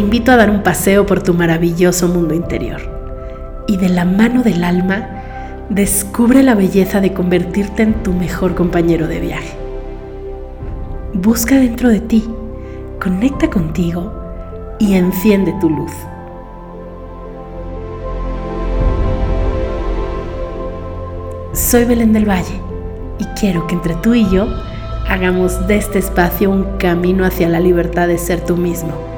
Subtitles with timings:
[0.00, 2.80] invito a dar un paseo por tu maravilloso mundo interior.
[3.68, 5.08] Y de la mano del alma,
[5.68, 9.56] descubre la belleza de convertirte en tu mejor compañero de viaje.
[11.12, 12.28] Busca dentro de ti,
[13.00, 14.12] conecta contigo
[14.78, 15.92] y enciende tu luz.
[21.52, 22.60] Soy Belén del Valle
[23.18, 24.48] y quiero que entre tú y yo
[25.08, 29.09] hagamos de este espacio un camino hacia la libertad de ser tú mismo.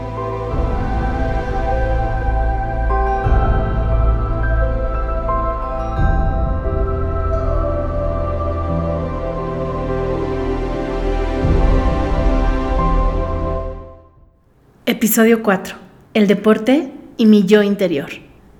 [15.12, 15.76] Episodio 4.
[16.14, 18.08] El deporte y mi yo interior.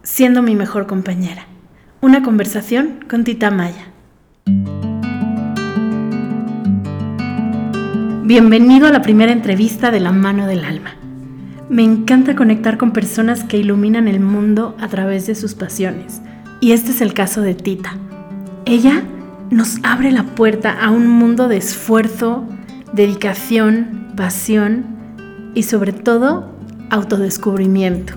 [0.03, 1.47] Siendo mi mejor compañera.
[2.03, 3.86] Una conversación con Tita Maya.
[8.25, 10.94] Bienvenido a la primera entrevista de La mano del alma.
[11.70, 16.20] Me encanta conectar con personas que iluminan el mundo a través de sus pasiones.
[16.61, 17.97] Y este es el caso de Tita.
[18.66, 19.03] Ella
[19.48, 22.47] nos abre la puerta a un mundo de esfuerzo,
[22.92, 25.00] dedicación, pasión
[25.55, 26.50] y sobre todo
[26.91, 28.14] autodescubrimiento.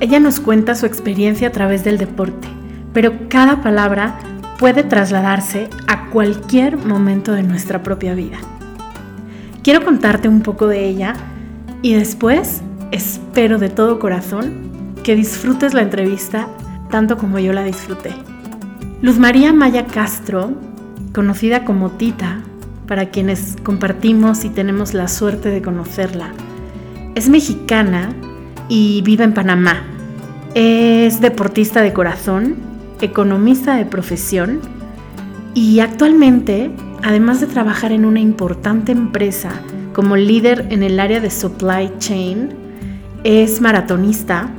[0.00, 2.48] Ella nos cuenta su experiencia a través del deporte
[2.92, 4.18] pero cada palabra
[4.58, 8.38] puede trasladarse a cualquier momento de nuestra propia vida.
[9.62, 11.14] Quiero contarte un poco de ella
[11.82, 16.48] y después espero de todo corazón que disfrutes la entrevista
[16.90, 18.12] tanto como yo la disfruté.
[19.00, 20.52] Luz María Maya Castro,
[21.12, 22.40] conocida como Tita,
[22.92, 26.34] para quienes compartimos y tenemos la suerte de conocerla,
[27.14, 28.14] es mexicana
[28.68, 29.82] y vive en Panamá.
[30.54, 32.56] Es deportista de corazón
[33.00, 34.60] economista de profesión
[35.54, 36.70] y actualmente,
[37.02, 39.52] además de trabajar en una importante empresa
[39.94, 42.50] como líder en el área de supply chain,
[43.24, 44.50] es maratonista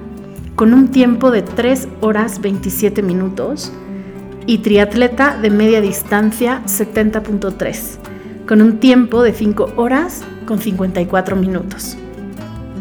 [0.55, 3.71] con un tiempo de 3 horas 27 minutos
[4.47, 8.12] y triatleta de media distancia 70.3
[8.47, 11.97] con un tiempo de 5 horas con 54 minutos.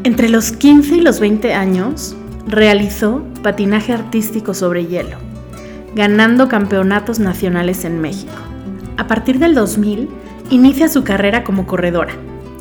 [0.05, 5.33] Entre los 15 y los 20 años realizó patinaje artístico sobre hielo
[5.95, 8.33] ganando campeonatos nacionales en México.
[8.97, 10.09] A partir del 2000,
[10.51, 12.13] inicia su carrera como corredora,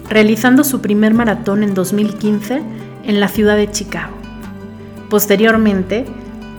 [0.09, 2.61] realizando su primer maratón en 2015
[3.05, 4.13] en la ciudad de Chicago.
[5.09, 6.05] Posteriormente,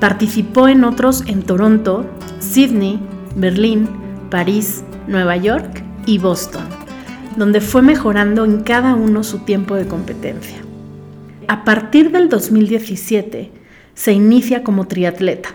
[0.00, 2.06] participó en otros en Toronto,
[2.40, 3.00] Sydney,
[3.36, 3.88] Berlín,
[4.30, 6.64] París, Nueva York y Boston,
[7.36, 10.58] donde fue mejorando en cada uno su tiempo de competencia.
[11.48, 13.50] A partir del 2017,
[13.94, 15.50] se inicia como triatleta,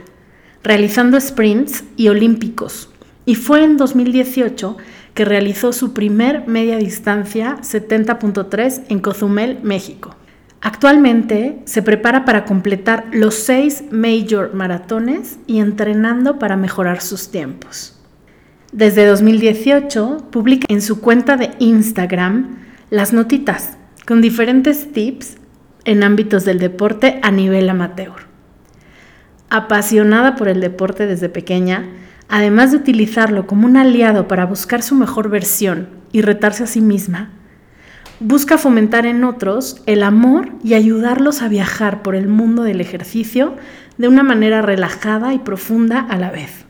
[0.63, 2.89] realizando sprints y olímpicos.
[3.25, 4.77] Y fue en 2018
[5.13, 10.15] que realizó su primer media distancia 70.3 en Cozumel, México.
[10.61, 17.96] Actualmente se prepara para completar los seis major maratones y entrenando para mejorar sus tiempos.
[18.71, 22.57] Desde 2018 publica en su cuenta de Instagram
[22.89, 25.37] las notitas con diferentes tips
[25.85, 28.27] en ámbitos del deporte a nivel amateur
[29.49, 31.85] apasionada por el deporte desde pequeña,
[32.27, 36.81] además de utilizarlo como un aliado para buscar su mejor versión y retarse a sí
[36.81, 37.31] misma,
[38.19, 43.55] busca fomentar en otros el amor y ayudarlos a viajar por el mundo del ejercicio
[43.97, 46.66] de una manera relajada y profunda a la vez.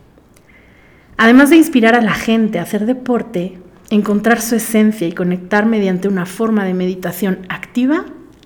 [1.17, 3.57] Además de inspirar a la gente a hacer deporte,
[3.89, 8.05] encontrar su esencia y conectar mediante una forma de meditación activa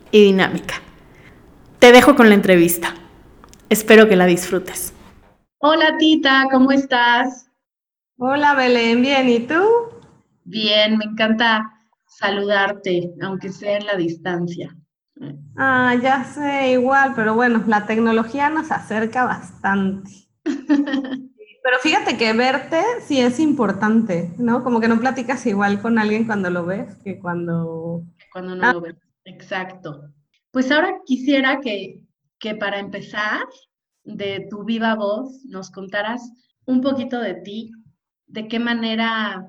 [0.10, 0.76] y dinámica.
[1.80, 2.96] Te dejo con la entrevista.
[3.68, 4.94] Espero que la disfrutes.
[5.58, 7.50] Hola Tita, ¿cómo estás?
[8.18, 9.62] Hola Belén, bien, ¿y tú?
[10.46, 11.74] Bien, me encanta
[12.08, 14.74] saludarte, aunque sea en la distancia.
[15.58, 20.10] Ah, ya sé, igual, pero bueno, la tecnología nos acerca bastante.
[21.64, 24.64] pero fíjate que verte sí es importante, ¿no?
[24.64, 28.04] Como que no platicas igual con alguien cuando lo ves que cuando...
[28.32, 30.10] Cuando no lo ves, exacto.
[30.52, 32.02] Pues ahora quisiera que,
[32.40, 33.42] que para empezar,
[34.04, 36.32] de tu viva voz, nos contaras
[36.66, 37.72] un poquito de ti,
[38.28, 39.48] de qué manera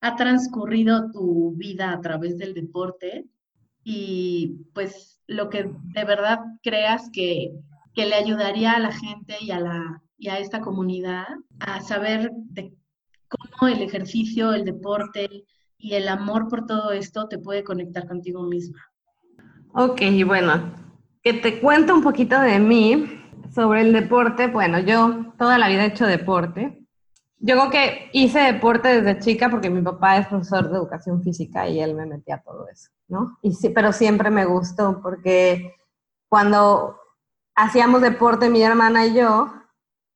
[0.00, 3.26] ha transcurrido tu vida a través del deporte
[3.84, 7.52] y pues lo que de verdad creas que,
[7.94, 11.26] que le ayudaría a la gente y a, la, a esta comunidad
[11.60, 12.74] a saber de
[13.28, 15.44] cómo el ejercicio, el deporte
[15.78, 18.80] y el amor por todo esto te puede conectar contigo misma.
[19.74, 20.72] Ok, bueno,
[21.22, 23.20] que te cuento un poquito de mí
[23.54, 24.46] sobre el deporte.
[24.46, 26.80] Bueno, yo toda la vida he hecho deporte.
[27.38, 31.68] Yo creo que hice deporte desde chica porque mi papá es profesor de educación física
[31.68, 33.38] y él me metía a todo eso, ¿no?
[33.42, 35.74] Y sí, pero siempre me gustó porque
[36.28, 36.96] cuando
[37.54, 39.52] hacíamos deporte mi hermana y yo,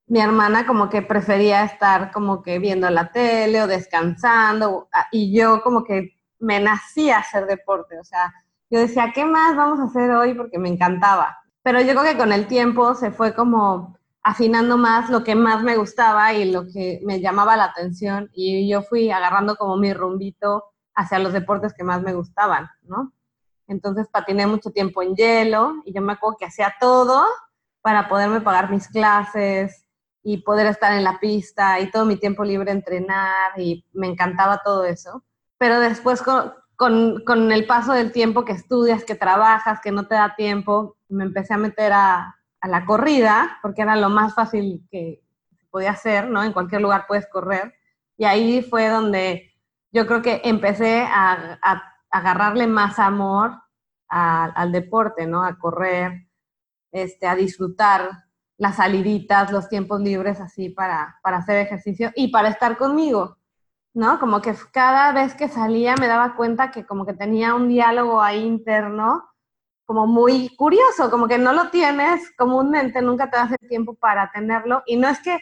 [0.09, 5.37] mi hermana como que prefería estar como que viendo la tele o descansando ah, y
[5.37, 8.33] yo como que me nacía hacer deporte, o sea,
[8.71, 10.35] yo decía, ¿qué más vamos a hacer hoy?
[10.35, 11.39] Porque me encantaba.
[11.63, 15.63] Pero yo creo que con el tiempo se fue como afinando más lo que más
[15.63, 19.93] me gustaba y lo que me llamaba la atención y yo fui agarrando como mi
[19.95, 20.65] rumbito
[20.95, 23.13] hacia los deportes que más me gustaban, ¿no?
[23.67, 27.25] Entonces patiné mucho tiempo en hielo y yo me acuerdo que hacía todo
[27.81, 29.88] para poderme pagar mis clases
[30.23, 34.63] y poder estar en la pista y todo mi tiempo libre entrenar y me encantaba
[34.65, 35.25] todo eso.
[35.59, 40.07] Pero después con, con, con el paso del tiempo que estudias, que trabajas, que no
[40.07, 44.35] te da tiempo, me empecé a meter a, a la corrida, porque era lo más
[44.35, 45.23] fácil que
[45.71, 46.43] podía hacer, ¿no?
[46.43, 47.75] En cualquier lugar puedes correr.
[48.17, 49.53] Y ahí fue donde
[49.93, 51.59] yo creo que empecé a,
[52.11, 53.53] agarrarle más amor
[54.09, 55.45] al deporte, ¿no?
[55.45, 56.27] A correr,
[56.91, 58.28] este, a disfrutar
[58.59, 63.39] las saliditas, los tiempos libres así para, para hacer ejercicio y para estar conmigo,
[63.95, 64.19] ¿no?
[64.19, 68.21] Como que cada vez que salía me daba cuenta que como que tenía un diálogo
[68.21, 69.31] ahí interno
[69.87, 74.31] como muy curioso, como que no lo tienes comúnmente, nunca te das el tiempo para
[74.33, 74.83] tenerlo.
[74.85, 75.39] Y no es que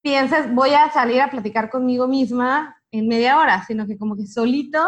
[0.00, 4.26] pienses, voy a salir a platicar conmigo misma en media hora, sino que como que
[4.26, 4.82] solito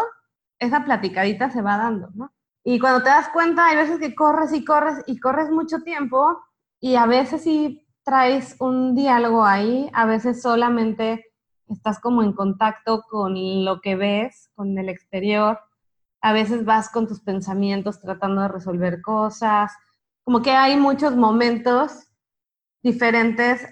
[0.58, 2.32] esa platicadita se va dando, ¿no?
[2.64, 6.40] Y cuando te das cuenta, hay veces que corres y corres y corres mucho tiempo
[6.80, 11.26] y a veces sí traes un diálogo ahí, a veces solamente
[11.68, 15.58] estás como en contacto con lo que ves, con el exterior
[16.20, 19.72] a veces vas con tus pensamientos tratando de resolver cosas,
[20.22, 22.08] como que hay muchos momentos
[22.82, 23.66] diferentes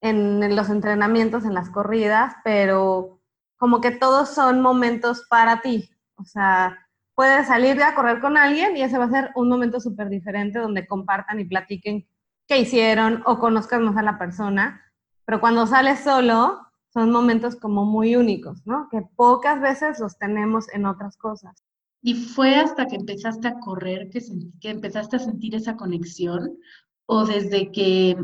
[0.00, 3.20] en, los entrenamientos, en las corridas, pero
[3.58, 5.90] como que todos son momentos para ti.
[6.16, 6.78] O sea,
[7.14, 10.58] puedes salir a correr con alguien y ese va a ser un momento súper diferente
[10.58, 12.06] donde compartan y platiquen
[12.50, 14.82] qué hicieron o conozcan más a la persona.
[15.24, 16.58] Pero cuando sales solo,
[16.92, 18.88] son momentos como muy únicos, ¿no?
[18.90, 21.62] Que pocas veces los tenemos en otras cosas.
[22.02, 24.20] ¿Y fue hasta que empezaste a correr que,
[24.60, 26.58] que empezaste a sentir esa conexión?
[27.06, 28.16] ¿O desde que,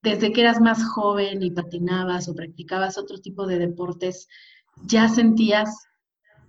[0.00, 4.28] desde que eras más joven y patinabas o practicabas otro tipo de deportes,
[4.84, 5.88] ya sentías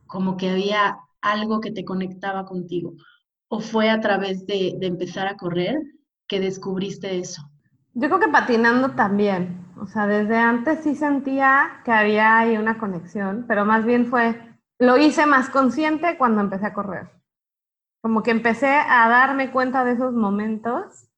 [0.06, 2.94] como que había algo que te conectaba contigo?
[3.48, 5.82] ¿O fue a través de empezar a correr
[6.32, 7.42] que descubriste eso?
[7.94, 9.68] Yo creo que patinando también.
[9.82, 14.40] O sea, desde antes sí sentía que había ahí una conexión, pero más bien fue
[14.80, 17.10] lo hice más consciente cuando empecé a correr.
[18.02, 21.10] Como que empecé a darme cuenta de esos momentos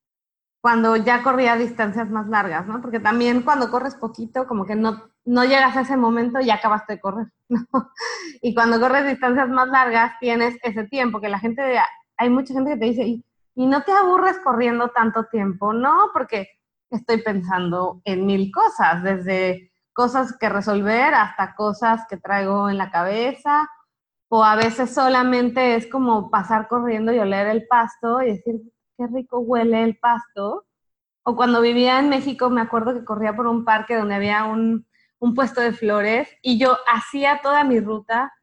[0.62, 2.82] cuando ya corría distancias más largas, ¿no?
[2.82, 6.94] Porque también cuando corres poquito, como que no, no llegas a ese momento y acabaste
[6.94, 7.68] de correr, ¿no?
[8.42, 11.78] Y cuando corres distancias más largas, tienes ese tiempo que la gente,
[12.18, 13.24] hay mucha gente que te dice,
[13.56, 15.74] ¿y, no te aburres corriendo tanto tiempo?
[15.74, 16.48] No, porque
[16.90, 22.92] estoy pensando en mil cosas, desde cosas que resolver hasta cosas que traigo en la
[22.92, 23.70] cabeza,
[24.30, 28.62] o a veces solamente es como pasar corriendo y oler el pasto y decir,
[28.98, 30.66] qué rico huele el pasto.
[31.24, 34.86] O cuando vivía en México, me acuerdo que corría por un parque donde había un
[35.36, 38.34] puesto de flores y yo hacía toda mi ruta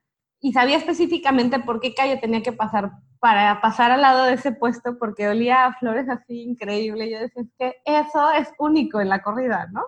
[0.41, 4.53] y sabía específicamente por qué calle tenía que pasar para pasar al lado de ese
[4.53, 7.11] puesto porque olía a flores así increíble.
[7.11, 9.83] Yo decía, es que eso es único en la corrida, ¿no?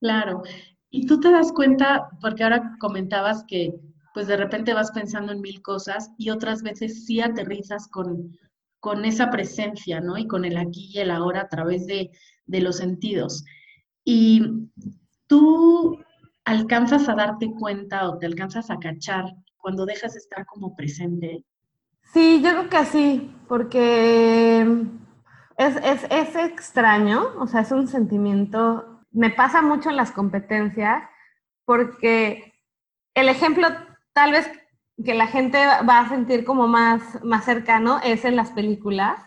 [0.00, 0.42] Claro.
[0.90, 3.74] Y tú te das cuenta, porque ahora comentabas que
[4.12, 8.36] pues de repente vas pensando en mil cosas y otras veces sí aterrizas con,
[8.80, 10.16] con esa presencia, ¿no?
[10.16, 12.10] Y con el aquí y el ahora a través de,
[12.46, 13.44] de los sentidos.
[14.04, 14.70] Y
[15.26, 15.98] tú
[16.44, 19.34] alcanzas a darte cuenta o te alcanzas a cachar
[19.66, 21.44] cuando dejas de estar como presente.
[22.12, 24.60] Sí, yo creo que sí, porque
[25.56, 31.02] es, es, es extraño, o sea, es un sentimiento me pasa mucho en las competencias
[31.64, 32.54] porque
[33.14, 33.66] el ejemplo
[34.12, 34.48] tal vez
[35.04, 39.18] que la gente va a sentir como más, más cercano es en las películas.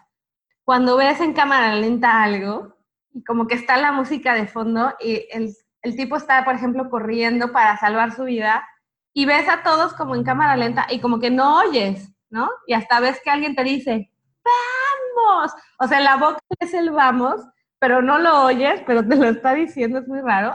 [0.63, 2.77] Cuando ves en cámara lenta algo
[3.13, 6.89] y como que está la música de fondo y el, el tipo está, por ejemplo,
[6.89, 8.63] corriendo para salvar su vida
[9.19, 12.49] y ves a todos como en cámara lenta y como que no oyes, ¿no?
[12.67, 14.13] Y hasta ves que alguien te dice,
[14.45, 15.51] vamos.
[15.77, 17.41] O sea, la boca es el vamos,
[17.79, 20.53] pero no lo oyes, pero te lo está diciendo, es muy raro.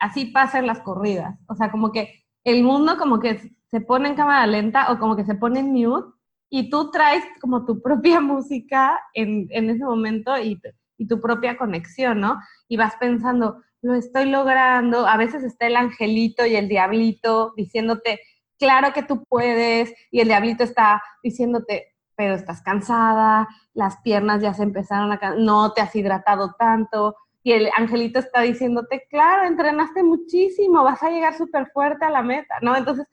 [0.00, 1.38] Así pasa en las corridas.
[1.46, 5.14] O sea, como que el mundo como que se pone en cámara lenta o como
[5.14, 6.12] que se pone en mute
[6.50, 10.60] y tú traes como tu propia música en, en ese momento y,
[10.98, 12.40] y tu propia conexión, ¿no?
[12.66, 18.20] Y vas pensando, lo estoy logrando, a veces está el angelito y el diablito diciéndote,
[18.58, 24.54] claro que tú puedes, y el diablito está diciéndote, pero estás cansada, las piernas ya
[24.54, 30.04] se empezaron a, no te has hidratado tanto, y el angelito está diciéndote, claro, entrenaste
[30.04, 32.76] muchísimo, vas a llegar súper fuerte a la meta, ¿no?
[32.76, 33.06] Entonces,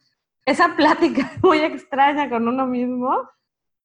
[0.45, 3.27] esa plática muy extraña con uno mismo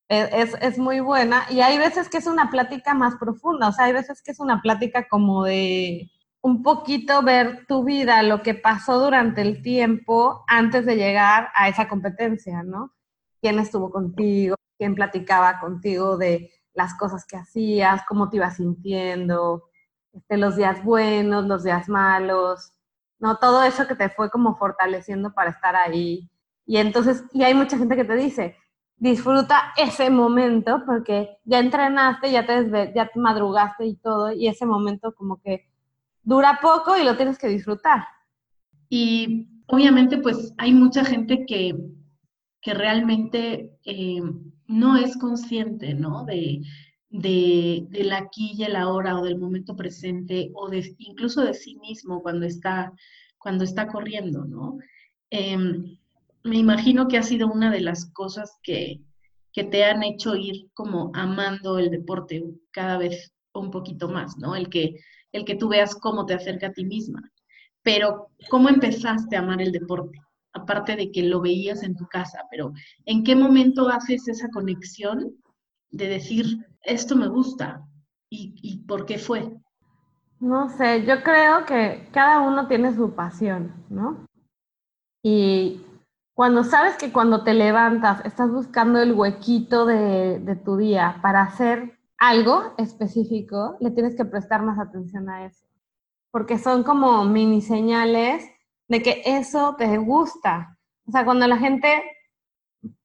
[0.07, 3.87] es, es, muy buena y hay veces que es una plática más profunda, o sea,
[3.87, 6.11] hay veces que es una plática como de
[6.45, 11.71] un poquito ver tu vida, lo que pasó durante el tiempo antes de llegar a
[11.71, 12.93] esa competencia, ¿no?
[13.41, 14.55] ¿Quién estuvo contigo?
[14.77, 18.03] ¿Quién platicaba contigo de las cosas que hacías?
[18.07, 19.71] ¿Cómo te ibas sintiendo?
[20.13, 22.75] Este, los días buenos, los días malos,
[23.19, 23.39] ¿no?
[23.39, 26.31] Todo eso que te fue como fortaleciendo para estar ahí.
[26.67, 28.59] Y entonces, y hay mucha gente que te dice,
[28.97, 34.67] disfruta ese momento porque ya entrenaste, ya te, ya te madrugaste y todo, y ese
[34.67, 35.73] momento como que
[36.25, 38.05] dura poco y lo tienes que disfrutar.
[38.89, 41.77] Y obviamente pues hay mucha gente que,
[42.61, 44.21] que realmente eh,
[44.67, 46.25] no es consciente, ¿no?
[46.25, 46.63] De,
[47.11, 51.77] de, del aquí y el ahora o del momento presente o de, incluso de sí
[51.77, 52.93] mismo cuando está,
[53.39, 54.79] cuando está corriendo, ¿no?
[55.31, 55.99] Em,
[56.43, 59.01] me imagino que ha sido una de las cosas que,
[59.53, 64.57] que te han hecho ir como amando el deporte cada vez un poquito más, ¿no?
[64.57, 64.97] El que,
[65.35, 67.21] el que tú veas cómo te acerca a ti misma.
[67.83, 70.19] Pero, ¿cómo empezaste a amar el deporte?
[70.53, 72.73] Aparte de que lo veías en tu casa, pero
[73.05, 75.35] ¿en qué momento haces esa conexión
[75.91, 77.83] de decir, esto me gusta
[78.31, 79.53] y, por qué fue?
[80.39, 84.27] No sé, yo creo que cada uno tiene su pasión, ¿no?
[85.23, 85.83] Y
[86.35, 91.43] cuando sabes que cuando te levantas estás buscando el huequito de, de, tu día para
[91.43, 95.67] hacer algo específico, le tienes que prestar más atención a eso.
[96.31, 98.49] Porque son como mini señales
[98.89, 100.79] de que eso te gusta.
[101.07, 102.03] O sea, cuando la gente,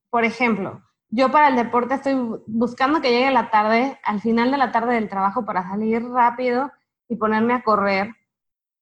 [0.10, 2.16] por ejemplo, yo para el deporte estoy
[2.48, 6.72] buscando que llegue la tarde, al final de la tarde del trabajo, para salir rápido
[7.08, 8.16] y ponerme a correr.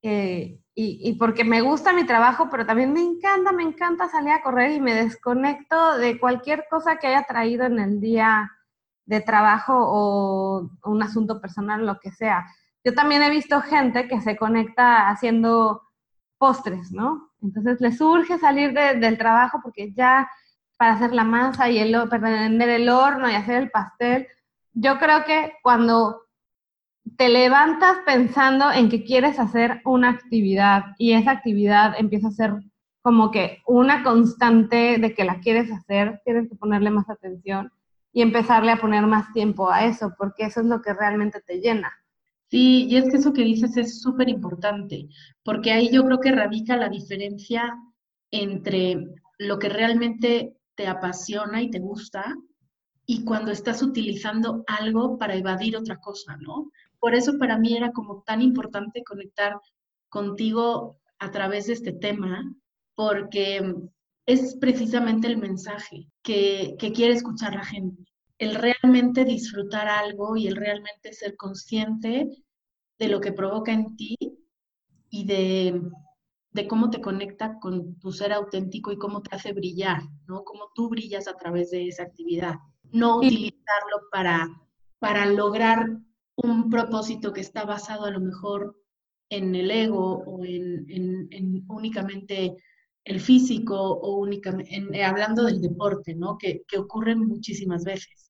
[0.01, 4.43] Eh, y, porque me gusta mi trabajo, pero también me encanta, me encanta salir a
[4.43, 8.51] correr y me desconecto de cualquier cosa que haya traído en el día
[9.07, 12.45] de trabajo o un asunto personal, lo que sea.
[12.83, 15.81] Yo también he visto gente que se conecta haciendo
[16.37, 17.31] postres, ¿no?
[17.41, 20.29] Entonces le surge salir del trabajo porque ya
[20.77, 24.27] para hacer la masa y el, prender el horno y hacer el pastel.
[24.73, 26.21] Yo creo que cuando
[27.17, 32.53] te levantas pensando en que quieres hacer una actividad y esa actividad empieza a ser
[33.01, 37.71] como que una constante de que la quieres hacer, tienes que ponerle más atención
[38.17, 41.59] y empezarle a poner más tiempo a eso, porque eso es lo que realmente te
[41.59, 41.93] llena.
[42.49, 45.07] Sí, y es que eso que dices es súper importante,
[45.43, 47.77] porque ahí yo creo que radica la diferencia
[48.31, 49.05] entre
[49.37, 52.35] lo que realmente te apasiona y te gusta
[53.05, 56.71] y cuando estás utilizando algo para evadir otra cosa, ¿no?
[56.97, 59.59] Por eso para mí era como tan importante conectar
[60.09, 62.51] contigo a través de este tema,
[62.95, 63.75] porque
[64.25, 68.06] es precisamente el mensaje que, que quiere escuchar la gente,
[68.39, 72.29] el realmente disfrutar algo y el realmente ser consciente
[72.99, 74.17] de lo que provoca en ti
[75.09, 75.81] y de
[76.57, 80.43] de cómo te conecta con tu ser auténtico y cómo te hace brillar, ¿no?
[80.43, 82.55] Cómo tú brillas a través de esa actividad.
[82.91, 84.49] No utilizarlo para,
[84.99, 85.85] para lograr
[86.35, 88.75] un propósito que está basado a lo mejor
[89.29, 92.55] en el ego o en, únicamente
[93.03, 96.37] el físico o únicamente, hablando del deporte, ¿no?
[96.37, 98.26] Que, que ocurren muchísimas veces.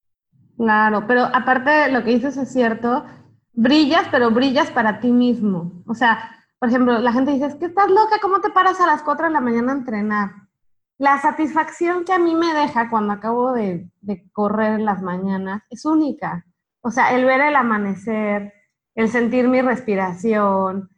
[0.58, 3.06] Claro, pero aparte lo que dices es cierto,
[3.54, 5.84] brillas, pero brillas para ti mismo.
[5.86, 8.88] O sea, por ejemplo, la gente dice, es que estás loca, ¿cómo te paras a
[8.88, 10.32] las 4 de la mañana a entrenar?
[10.98, 13.92] La satisfacción que a mí me deja cuando acabo de,
[14.34, 16.44] correr en las mañanas es única.
[16.82, 18.52] O sea, el ver el amanecer,
[18.96, 20.90] el sentir mi respiración,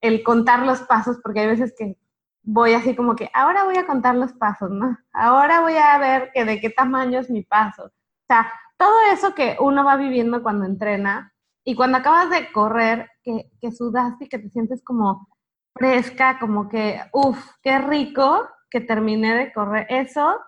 [0.00, 1.98] el contar los pasos, porque hay veces que
[2.42, 4.96] voy así como que, ahora voy a contar los pasos, ¿no?
[5.12, 7.86] Ahora voy a ver que de qué tamaño es mi paso.
[7.86, 8.48] O sea,
[8.78, 11.34] todo eso que uno va viviendo cuando entrena,
[11.68, 15.28] y cuando acabas de correr, que, que sudaste y que te sientes como
[15.74, 19.86] fresca, como que, uff, qué rico que terminé de correr.
[19.90, 20.38] Eso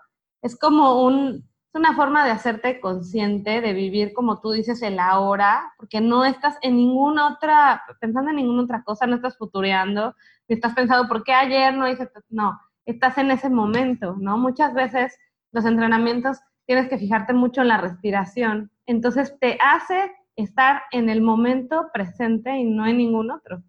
[0.40, 4.98] es como un, es una forma de hacerte consciente, de vivir como tú dices el
[4.98, 10.14] ahora, porque no estás en ninguna otra, pensando en ninguna otra cosa, no estás futureando,
[10.48, 12.10] ni estás pensando, ¿por qué ayer no hice?
[12.30, 14.38] No, estás en ese momento, ¿no?
[14.38, 15.16] Muchas veces
[15.52, 21.20] los entrenamientos tienes que fijarte mucho en la respiración, entonces te hace estar en el
[21.20, 23.64] momento presente y no en ningún otro,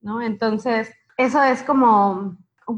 [0.00, 0.22] ¿no?
[0.22, 2.36] Entonces, eso es como,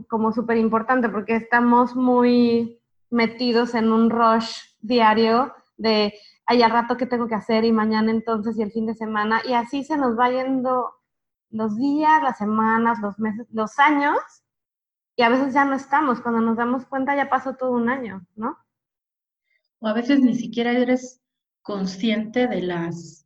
[0.08, 2.80] como súper importante porque estamos muy
[3.10, 6.14] metidos en un rush diario de,
[6.46, 9.42] hay al rato que tengo que hacer y mañana entonces y el fin de semana,
[9.46, 10.90] y así se nos va yendo
[11.50, 14.16] los días, las semanas, los meses, los años,
[15.16, 18.26] y a veces ya no estamos, cuando nos damos cuenta ya pasó todo un año,
[18.36, 18.56] ¿no?
[19.80, 21.20] O a veces ni siquiera eres
[21.62, 23.24] consciente de las,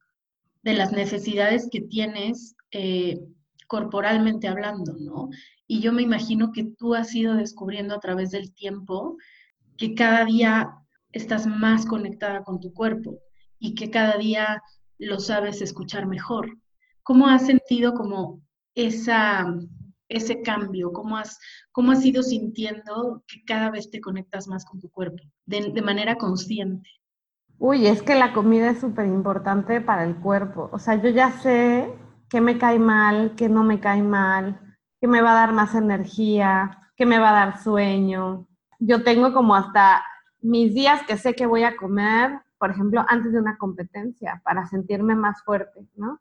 [0.63, 3.21] de las necesidades que tienes eh,
[3.67, 5.29] corporalmente hablando, ¿no?
[5.67, 9.17] Y yo me imagino que tú has ido descubriendo a través del tiempo
[9.77, 10.71] que cada día
[11.13, 13.19] estás más conectada con tu cuerpo
[13.59, 14.63] y que cada día
[14.99, 16.59] lo sabes escuchar mejor.
[17.03, 18.43] ¿Cómo has sentido como
[18.75, 19.47] esa,
[20.11, 20.93] ese cambio?
[20.93, 21.39] ¿Cómo has,
[21.73, 25.83] ¿Cómo has ido sintiendo que cada vez te conectas más con tu cuerpo de, de
[25.83, 26.89] manera consciente?
[27.59, 30.69] Uy, es que la comida es súper importante para el cuerpo.
[30.73, 31.93] O sea, yo ya sé
[32.29, 34.61] qué me cae mal, qué no me cae mal,
[35.01, 38.47] qué me va a dar más energía, qué me va a dar sueño.
[38.79, 40.03] Yo tengo como hasta
[40.41, 44.67] mis días que sé que voy a comer, por ejemplo, antes de una competencia, para
[44.67, 46.19] sentirme más fuerte, ¿no?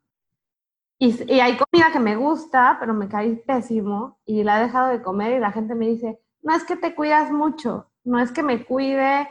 [1.01, 5.01] Y, hay comida que me gusta, pero me cae pésimo y la he dejado de
[5.01, 8.44] comer y la gente me dice, no es que te cuidas mucho, no es que
[8.44, 9.29] me cuide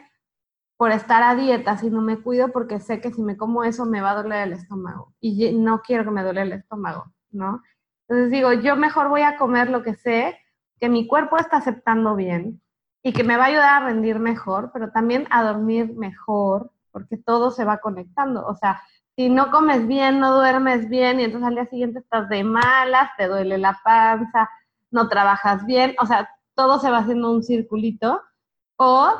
[0.79, 4.01] por estar a dieta, sino me cuido porque sé que si me como eso me
[4.01, 7.63] va a doler el estómago y no quiero que me duele el estómago, ¿no?
[8.09, 10.39] Entonces digo, yo mejor voy a comer lo que sé
[10.81, 12.63] que mi cuerpo está aceptando bien
[13.03, 17.19] y que me va a ayudar a rendir mejor, pero también a dormir mejor, porque
[17.19, 18.47] todo se va conectando.
[18.47, 18.81] O sea,
[19.19, 23.11] si no comes bien, no duermes bien y entonces al día siguiente estás de malas,
[23.17, 24.49] te duele la panza,
[24.93, 28.23] no trabajas bien, o sea, todo se va haciendo un circulito.
[28.77, 29.11] O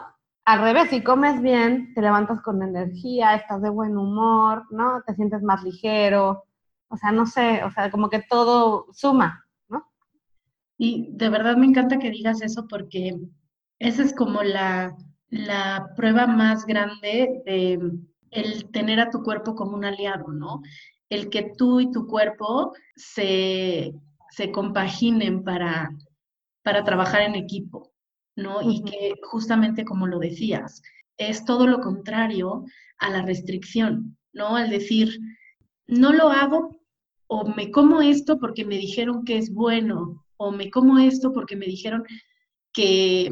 [0.45, 5.03] al revés, si comes bien, te levantas con energía, estás de buen humor, ¿no?
[5.05, 6.45] Te sientes más ligero,
[6.87, 9.85] o sea, no sé, o sea, como que todo suma, ¿no?
[10.77, 13.19] Y de verdad me encanta que digas eso porque
[13.81, 14.97] esa es como la,
[15.29, 17.99] la prueba más grande de
[18.31, 20.63] el tener a tu cuerpo como un aliado, ¿no?
[21.09, 23.95] El que tú y tu cuerpo se,
[24.53, 25.91] compaginen para,
[26.63, 27.93] para trabajar en equipo,
[28.37, 28.63] ¿no?
[28.63, 30.83] Y que justamente como lo decías,
[31.17, 32.65] es todo lo contrario
[32.99, 34.57] a la restricción, ¿no?
[34.57, 35.19] Al decir,
[35.87, 36.79] no lo hago
[37.27, 41.57] o me como esto porque me dijeron que es bueno, o me como esto porque
[41.57, 42.05] me dijeron
[42.73, 43.31] que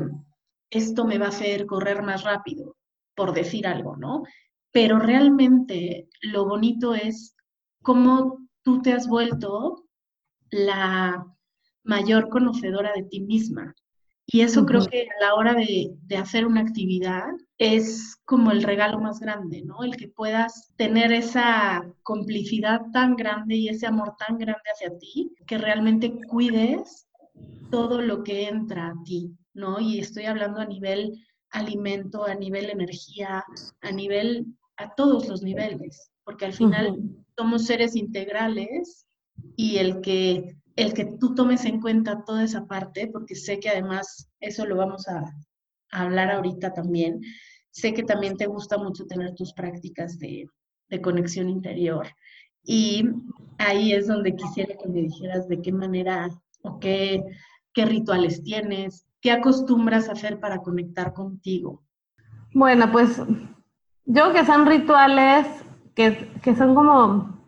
[0.71, 2.77] esto me va a hacer correr más rápido,
[3.15, 4.25] por decir algo, ¿no?
[4.77, 7.35] Pero realmente lo bonito es
[7.81, 9.87] cómo tú te has vuelto
[10.51, 11.25] la
[11.83, 13.75] mayor conocedora de ti misma.
[14.27, 17.25] Y eso creo que a la hora de, hacer una actividad
[17.57, 19.83] es como el regalo más grande, ¿no?
[19.83, 25.33] El que puedas tener esa complicidad tan grande y ese amor tan grande hacia ti,
[25.47, 27.09] que realmente cuides
[27.71, 29.81] todo lo que entra a ti, ¿no?
[29.81, 31.15] Y estoy hablando a nivel
[31.49, 33.43] alimento, a nivel energía,
[33.81, 34.45] a nivel
[34.77, 36.99] a todos los niveles, porque al final
[37.37, 39.07] somos seres integrales
[39.57, 43.69] y el que, el que tú tomes en cuenta toda esa parte, porque sé que
[43.69, 45.25] además eso lo vamos a,
[45.93, 47.21] hablar ahorita también,
[47.71, 50.47] sé que también te gusta mucho tener tus prácticas de,
[50.91, 52.09] de conexión interior.
[52.65, 53.05] Y
[53.59, 56.29] ahí es donde quisiera que me dijeras de qué manera
[56.62, 57.23] o qué,
[57.73, 61.85] qué rituales tienes, qué acostumbras a hacer para conectar contigo.
[62.53, 63.21] Bueno, pues
[64.07, 65.47] yo que son rituales
[65.95, 67.45] que, que son como,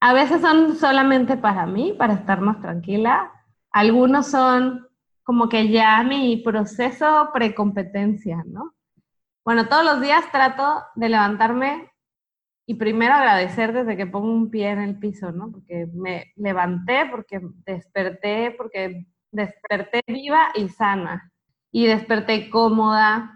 [0.00, 3.30] a veces son solamente para mí, para estar más tranquila.
[3.70, 4.86] Algunos son
[5.22, 8.74] como que ya mi proceso precompetencia, ¿no?
[9.44, 11.90] Bueno, todos los días trato de levantarme
[12.66, 15.52] y primero agradecer desde que pongo un pie en el piso, ¿no?
[15.52, 21.32] Porque me levanté, porque desperté, porque desperté viva y sana.
[21.70, 23.35] Y desperté cómoda,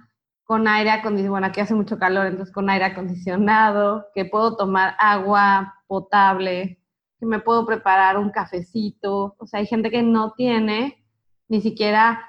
[0.50, 4.96] con aire acondicionado, bueno, aquí hace mucho calor, entonces con aire acondicionado, que puedo tomar
[4.98, 6.82] agua potable,
[7.20, 9.36] que me puedo preparar un cafecito.
[9.38, 11.06] O sea, hay gente que no tiene
[11.46, 12.28] ni siquiera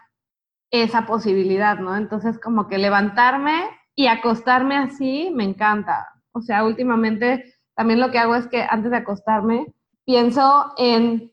[0.69, 1.97] esa posibilidad, ¿no?
[1.97, 3.63] Entonces, como que levantarme
[3.95, 6.07] y acostarme así me encanta.
[6.31, 9.73] O sea, últimamente también lo que hago es que antes de acostarme
[10.05, 11.31] pienso en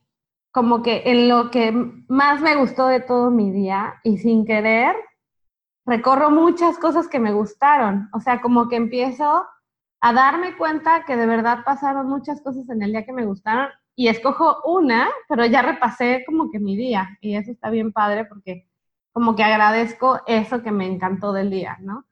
[0.53, 1.70] como que en lo que
[2.09, 4.96] más me gustó de todo mi día y sin querer
[5.88, 8.09] recorro muchas cosas que me gustaron.
[8.12, 9.46] O sea, como que empiezo
[10.01, 13.70] a darme cuenta que de verdad pasaron muchas cosas en el día que me gustaron
[13.96, 18.27] y escojo una, pero ya repasé como que mi día y eso está bien padre
[18.27, 18.68] porque
[19.12, 22.05] como que agradezco eso que me encantó del día, ¿no?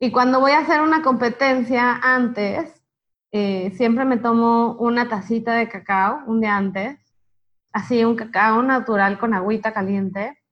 [0.00, 2.82] Y cuando voy a hacer una competencia antes,
[3.30, 6.98] eh, siempre me tomo una tacita de cacao un día antes,
[7.72, 10.42] así un cacao natural con agüita caliente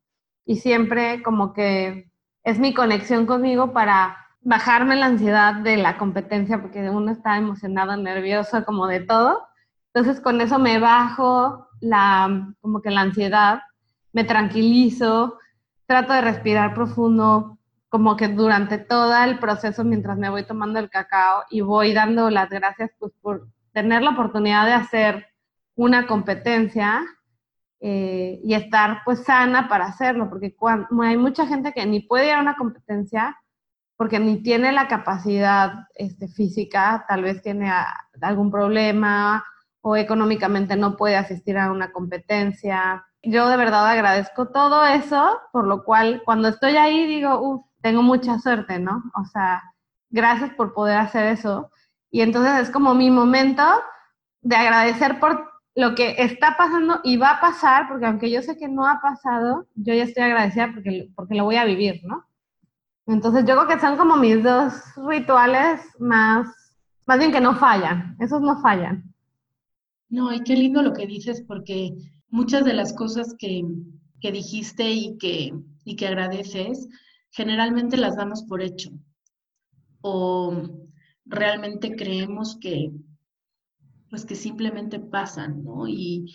[0.46, 2.09] y siempre como que
[2.44, 7.96] es mi conexión conmigo para bajarme la ansiedad de la competencia porque uno está emocionado,
[7.96, 9.46] nervioso, como de todo.
[9.92, 13.62] Entonces con eso me bajo la, como que la ansiedad,
[14.12, 15.38] me tranquilizo,
[15.86, 20.88] trato de respirar profundo, como que durante todo el proceso mientras me voy tomando el
[20.88, 25.26] cacao y voy dando las gracias pues, por tener la oportunidad de hacer
[25.74, 27.02] una competencia
[27.80, 32.26] eh, y estar pues sana para hacerlo, porque cuando, hay mucha gente que ni puede
[32.26, 33.38] ir a una competencia
[33.96, 37.70] porque ni tiene la capacidad este, física, tal vez tiene
[38.22, 39.44] algún problema
[39.82, 43.04] o económicamente no puede asistir a una competencia.
[43.22, 48.02] Yo de verdad agradezco todo eso, por lo cual cuando estoy ahí digo, uff, tengo
[48.02, 49.02] mucha suerte, ¿no?
[49.14, 49.62] O sea,
[50.10, 51.70] gracias por poder hacer eso.
[52.10, 53.62] Y entonces es como mi momento
[54.42, 58.56] de agradecer por lo que está pasando y va a pasar, porque aunque yo sé
[58.56, 62.24] que no ha pasado, yo ya estoy agradecida porque, porque lo voy a vivir, ¿no?
[63.06, 64.74] Entonces yo creo que son como mis dos
[65.08, 66.48] rituales más,
[67.06, 69.14] más bien que no fallan, esos no fallan.
[70.08, 71.94] No, y qué lindo lo que dices, porque
[72.28, 73.64] muchas de las cosas que,
[74.20, 75.54] que dijiste y que,
[75.84, 76.88] y que agradeces,
[77.30, 78.90] generalmente las damos por hecho
[80.02, 80.62] o
[81.26, 82.90] realmente creemos que
[84.10, 85.86] pues que simplemente pasan, ¿no?
[85.88, 86.34] Y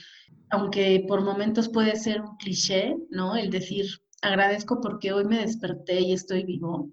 [0.49, 3.35] aunque por momentos puede ser un cliché, ¿no?
[3.35, 3.85] El decir,
[4.21, 6.91] agradezco porque hoy me desperté y estoy vivo,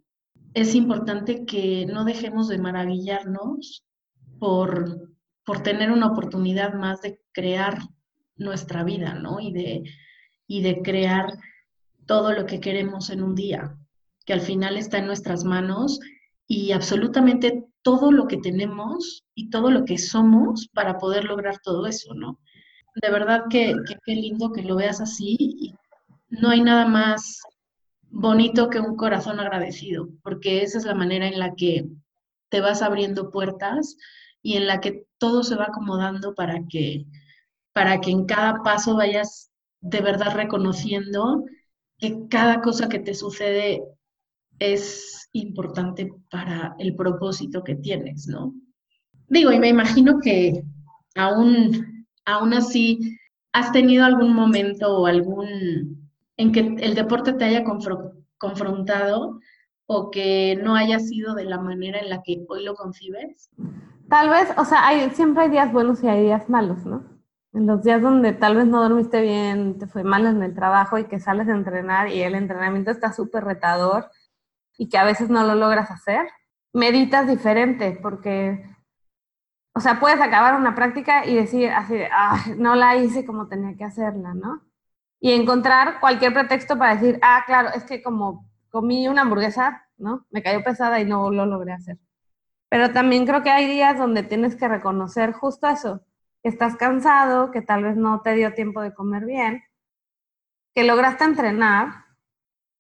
[0.55, 3.85] es importante que no dejemos de maravillarnos
[4.39, 5.11] por,
[5.45, 7.79] por tener una oportunidad más de crear
[8.37, 9.41] nuestra vida, ¿no?
[9.41, 9.85] Y de,
[10.47, 11.39] y de crear
[12.07, 13.79] todo lo que queremos en un día
[14.25, 16.01] que al final está en nuestras manos
[16.53, 21.87] y absolutamente todo lo que tenemos y todo lo que somos para poder lograr todo
[21.87, 22.39] eso, ¿no?
[22.95, 25.73] De verdad que qué lindo que lo veas así.
[26.29, 27.41] no hay nada más
[28.11, 31.87] bonito que un corazón agradecido, porque esa es la manera en la que
[32.51, 33.97] te vas abriendo puertas
[34.43, 37.07] y en la que todo se va acomodando para que,
[37.73, 41.45] para que en cada paso vayas de verdad reconociendo
[41.97, 43.83] que cada cosa que te sucede
[44.59, 48.55] es importante para el propósito que tienes, ¿no?
[49.29, 50.63] Digo, y me imagino que
[51.15, 53.19] aún, aún así,
[53.53, 57.65] ¿has tenido algún momento o algún en que el deporte te haya
[58.39, 59.41] confrontado
[59.87, 63.51] o que no haya sido de la manera en la que hoy lo concibes?
[64.09, 67.03] Tal vez, o sea, hay, siempre hay días buenos y hay días malos, ¿no?
[67.55, 70.99] En los días donde tal vez no dormiste bien, te fue mal en el trabajo
[70.99, 74.11] y que sales a entrenar y el entrenamiento está súper retador
[74.83, 76.29] y que a veces no lo logras hacer,
[76.73, 78.69] meditas diferente porque,
[79.77, 83.77] o sea, puedes acabar una práctica y decir así ah, no la hice como tenía
[83.77, 84.61] que hacerla, ¿no?
[85.21, 90.27] Y encontrar cualquier pretexto para decir, ah, claro, es que como comí una hamburguesa, ¿no?
[90.31, 91.99] Me cayó pesada y no lo logré hacer.
[92.69, 96.01] Pero también creo que hay días donde tienes que reconocer justo eso,
[96.43, 99.63] que estás cansado, que tal vez no te dio tiempo de comer bien,
[100.75, 102.02] que lograste entrenar,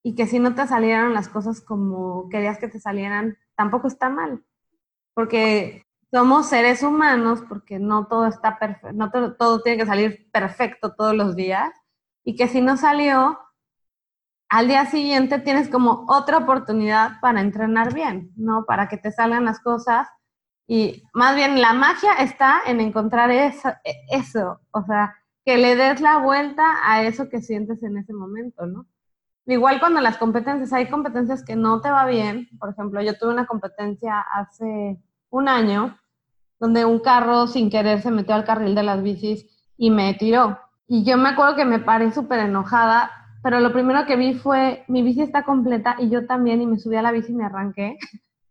[0.02, 4.08] y que si no te salieron las cosas como querías que te salieran, tampoco está
[4.08, 4.42] mal,
[5.14, 10.30] porque somos seres humanos, porque no todo está perfecto, no todo, todo tiene que salir
[10.32, 11.72] perfecto todos los días,
[12.24, 13.38] y que si no salió,
[14.52, 18.66] al día siguiente tienes como otra oportunidad para entrenar bien, ¿no?
[18.66, 20.08] Para que te salgan las cosas.
[20.68, 23.70] Y más bien la magia está en encontrar eso,
[24.10, 28.66] eso, o sea, que le des la vuelta a eso que sientes en ese momento,
[28.66, 28.86] ¿no?
[29.46, 32.48] Igual cuando las competencias, hay competencias que no te va bien.
[32.58, 34.98] Por ejemplo, yo tuve una competencia hace
[35.30, 35.98] un año
[36.60, 40.60] donde un carro sin querer se metió al carril de las bicis y me tiró.
[40.86, 43.10] Y yo me acuerdo que me paré súper enojada,
[43.42, 46.78] pero lo primero que vi fue, mi bici está completa y yo también, y me
[46.78, 47.96] subí a la bici y me arranqué.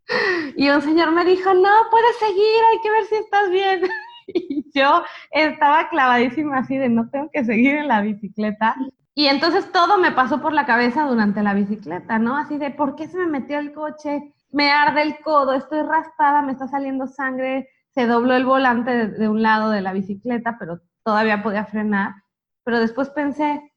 [0.57, 3.81] Y un señor me dijo, no, puedes seguir, hay que ver si estás bien.
[4.27, 8.75] Y yo estaba clavadísima así de, no tengo que seguir en la bicicleta.
[9.13, 12.37] Y entonces todo me pasó por la cabeza durante la bicicleta, ¿no?
[12.37, 14.33] Así de, ¿por qué se me metió el coche?
[14.51, 19.27] Me arde el codo, estoy raspada, me está saliendo sangre, se dobló el volante de,
[19.27, 22.15] un lado de la bicicleta, pero todavía podía frenar.
[22.63, 23.73] Pero después pensé,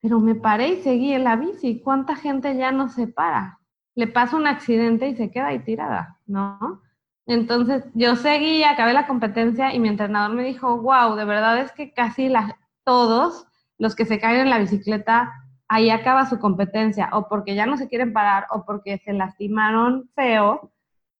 [0.00, 1.80] pero me paré y seguí en la bici.
[1.80, 3.60] ¿Cuánta gente ya no se para?
[3.94, 6.82] Le pasa un accidente y se queda ahí tirada, ¿no?
[7.26, 11.72] Entonces yo seguí, acabé la competencia y mi entrenador me dijo, wow, de verdad es
[11.72, 13.46] que casi la, todos
[13.78, 15.32] los que se caen en la bicicleta,
[15.68, 20.10] ahí acaba su competencia, o porque ya no se quieren parar, o porque se lastimaron
[20.14, 20.72] feo,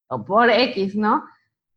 [0.09, 1.25] o por X, ¿no?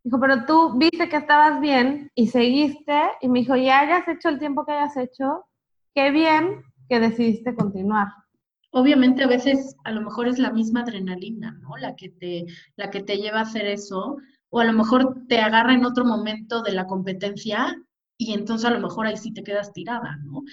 [0.03, 4.29] Dijo, pero tú viste que estabas bien y seguiste y me dijo, ya hayas hecho
[4.29, 5.45] el tiempo que hayas hecho,
[5.93, 8.07] qué bien que decidiste continuar.
[8.71, 11.75] Obviamente a veces a lo mejor es la misma adrenalina, ¿no?
[11.77, 14.17] La que te, la que te lleva a hacer eso,
[14.49, 17.75] o a lo mejor te agarra en otro momento de la competencia
[18.17, 20.43] y entonces a lo mejor ahí sí te quedas tirada, ¿no?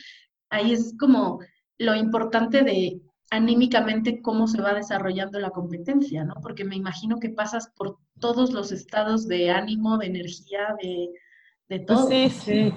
[0.51, 1.41] Ahí es como
[1.79, 3.01] lo importante de
[3.31, 6.35] anímicamente cómo se va desarrollando la competencia, ¿no?
[6.43, 11.11] Porque me imagino que pasas por todos los estados de ánimo, de energía, de,
[11.69, 12.09] de Pues todo.
[12.09, 12.75] sí, sí.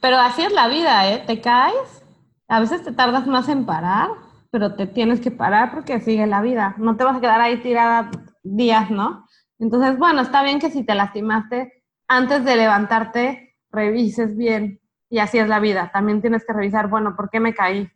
[0.00, 1.24] Pero así es la vida, ¿eh?
[1.26, 2.04] Te caes,
[2.48, 4.10] a veces te tardas más en parar,
[4.50, 6.74] pero te tienes que parar porque sigue la vida.
[6.78, 8.10] No te vas a quedar ahí tirada
[8.42, 9.26] días, ¿no?
[9.58, 13.47] Entonces, bueno, está bien que si te lastimaste, antes de levantarte,
[13.78, 14.80] revises bien.
[15.08, 15.90] Y así es la vida.
[15.92, 17.88] También tienes que revisar, bueno, ¿por qué me caí?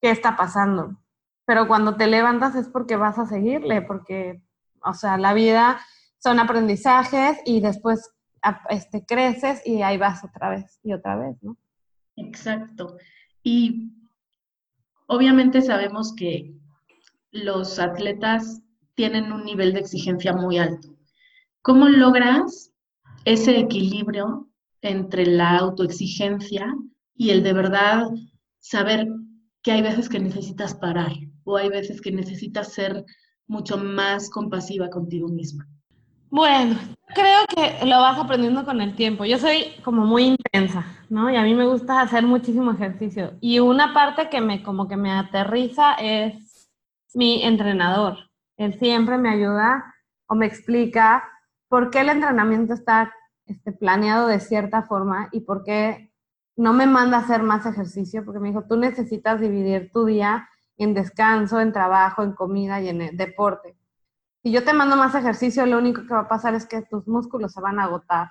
[0.00, 0.98] ¿Qué está pasando?
[1.46, 4.42] Pero cuando te levantas es porque vas a seguirle, porque,
[4.84, 5.80] o sea, la vida
[6.18, 8.10] son aprendizajes y después
[8.68, 11.56] este, creces y ahí vas otra vez y otra vez, ¿no?
[12.16, 12.96] Exacto.
[13.42, 13.92] Y
[15.06, 16.54] obviamente sabemos que
[17.32, 18.60] los atletas
[18.94, 20.94] tienen un nivel de exigencia muy alto.
[21.62, 22.72] ¿Cómo logras
[23.24, 24.48] ese equilibrio
[24.82, 26.66] entre la autoexigencia
[27.14, 28.08] y el de verdad
[28.60, 29.08] saber
[29.62, 31.12] que hay veces que necesitas parar
[31.44, 33.04] o hay veces que necesitas ser
[33.46, 35.66] mucho más compasiva contigo misma?
[36.30, 36.76] Bueno,
[37.14, 39.24] creo que lo vas aprendiendo con el tiempo.
[39.24, 41.30] Yo soy como muy intensa, ¿no?
[41.30, 43.34] Y a mí me gusta hacer muchísimo ejercicio.
[43.40, 46.70] Y una parte que me como que me aterriza es
[47.14, 48.16] mi entrenador.
[48.56, 49.94] Él siempre me ayuda
[50.26, 51.22] o me explica
[51.68, 53.12] por qué el entrenamiento está
[53.52, 56.12] este, planeado de cierta forma y por qué
[56.56, 60.48] no me manda a hacer más ejercicio, porque me dijo, tú necesitas dividir tu día
[60.76, 63.76] en descanso, en trabajo, en comida y en eh, deporte.
[64.42, 67.06] Si yo te mando más ejercicio, lo único que va a pasar es que tus
[67.06, 68.30] músculos se van a agotar.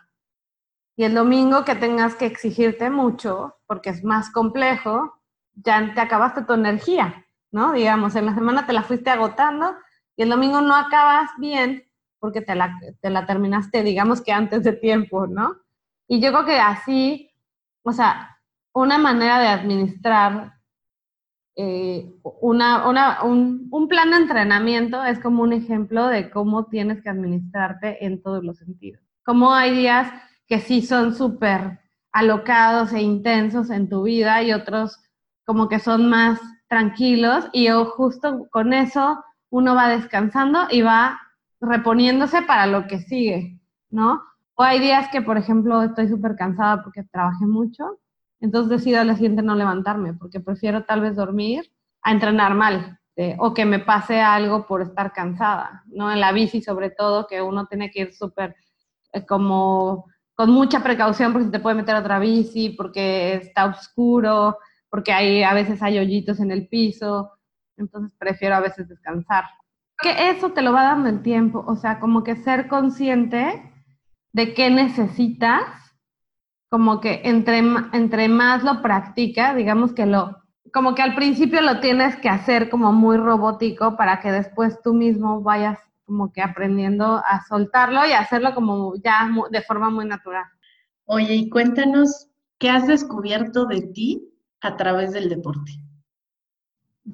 [0.98, 5.22] Y el domingo que tengas que exigirte mucho, porque es más complejo,
[5.54, 7.72] ya te acabaste tu energía, ¿no?
[7.72, 9.74] Digamos, en la semana te la fuiste agotando
[10.16, 11.84] y el domingo no acabas bien
[12.22, 15.58] porque te la, te la terminaste, digamos que antes de tiempo, ¿no?
[16.08, 17.32] Y yo creo que así,
[17.82, 18.38] o sea,
[18.74, 20.54] una manera de administrar
[21.56, 27.02] eh, una, una, un, un, plan de entrenamiento es como un ejemplo de cómo tienes
[27.02, 29.04] que administrarte en todos los sentidos.
[29.26, 30.14] Como hay días
[30.48, 31.80] que sí son súper
[32.12, 35.00] alocados e intensos en tu vida y otros
[35.44, 41.20] como que son más tranquilos y justo con eso uno va descansando y va
[41.62, 44.22] reponiéndose para lo que sigue, ¿no?
[44.56, 48.02] O hay días que, por ejemplo, estoy súper cansada porque trabajé mucho
[48.42, 51.72] entonces decido al siguiente no levantarme porque prefiero tal vez dormir
[52.02, 56.12] a entrenar mal eh, o que me pase algo por estar cansada, ¿no?
[56.12, 58.56] En la bici sobre todo, que uno tiene que ir súper
[59.14, 64.58] eh, como con mucha precaución porque se te puede meter otra bici, porque está oscuro,
[64.90, 67.32] porque hay, a veces hay hoyitos en el piso,
[67.78, 69.44] entonces prefiero a veces descansar.
[70.02, 73.72] Que eso te lo va dando el tiempo, o sea, como que ser consciente
[74.34, 75.64] de qué necesitas
[76.70, 77.60] como que entre,
[77.92, 80.38] entre más lo practica, digamos que lo,
[80.72, 84.94] como que al principio lo tienes que hacer como muy robótico para que después tú
[84.94, 90.46] mismo vayas como que aprendiendo a soltarlo y hacerlo como ya de forma muy natural.
[91.06, 95.72] Oye, y cuéntanos, ¿qué has descubierto de ti a través del deporte?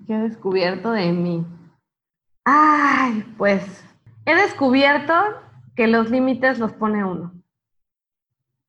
[0.05, 1.45] ¿Qué he descubierto de mí?
[2.49, 3.83] Ay, pues
[4.25, 5.13] he descubierto
[5.75, 7.33] que los límites los pone uno.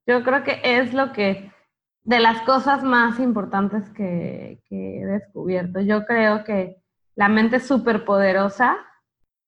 [0.04, 1.52] Yo creo que es lo que,
[2.02, 5.80] de las cosas más importantes que, que he descubierto.
[5.80, 6.82] Yo creo que
[7.14, 8.78] la mente es súper poderosa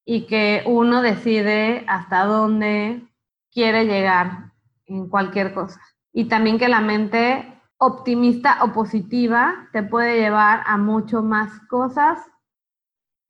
[0.04, 3.02] y que uno decide hasta dónde
[3.50, 4.52] quiere llegar
[4.86, 5.80] en cualquier cosa.
[6.12, 12.20] Y también que la mente optimista o positiva te puede llevar a mucho más cosas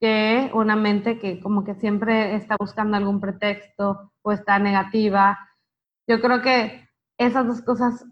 [0.01, 5.39] que una mente que como que siempre está buscando algún pretexto o está negativa.
[6.09, 8.07] Yo creo que esas dos cosas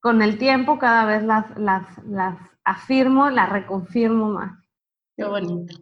[0.00, 4.58] con el tiempo cada vez las, las, las afirmo, las reconfirmo más.
[5.16, 5.76] Qué bonito.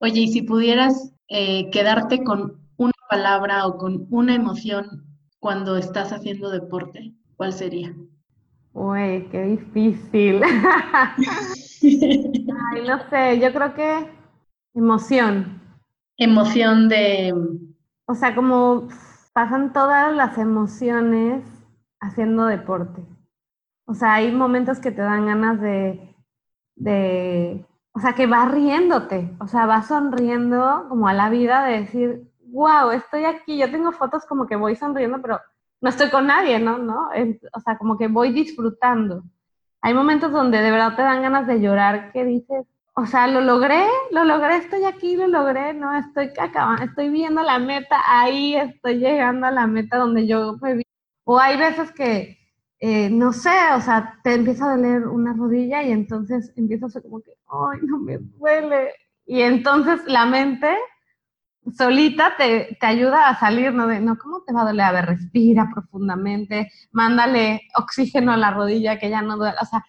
[0.00, 5.06] Oye, y si pudieras eh, quedarte con una palabra o con una emoción
[5.40, 7.94] cuando estás haciendo deporte, ¿cuál sería?
[8.74, 10.42] Uy, qué difícil.
[11.82, 14.23] Ay, no sé, yo creo que
[14.74, 15.60] emoción.
[16.16, 17.34] Emoción de...
[18.06, 18.88] O sea, como
[19.32, 21.42] pasan todas las emociones
[22.00, 23.04] haciendo deporte.
[23.86, 26.14] O sea, hay momentos que te dan ganas de,
[26.76, 31.80] de, o sea, que vas riéndote, o sea, vas sonriendo como a la vida de
[31.80, 33.58] decir, wow, estoy aquí.
[33.58, 35.40] Yo tengo fotos como que voy sonriendo, pero
[35.80, 36.78] no estoy con nadie, ¿no?
[36.78, 37.08] ¿no?
[37.52, 39.22] O sea, como que voy disfrutando.
[39.82, 43.40] Hay momentos donde de verdad te dan ganas de llorar que dices, o sea, lo
[43.40, 48.54] logré, lo logré, estoy aquí, lo logré, no, estoy acabando, estoy viendo la meta, ahí
[48.54, 50.82] estoy llegando a la meta donde yo me vi.
[51.24, 52.38] O hay veces que,
[52.78, 57.20] eh, no sé, o sea, te empieza a doler una rodilla y entonces empiezas como
[57.20, 58.92] que, ay, no me duele.
[59.26, 60.68] Y entonces la mente
[61.76, 63.86] solita te, te, ayuda a salir, ¿no?
[63.88, 64.86] De, no, ¿cómo te va a doler?
[64.86, 69.56] A ver, respira profundamente, mándale oxígeno a la rodilla que ya no duele.
[69.60, 69.84] O sea,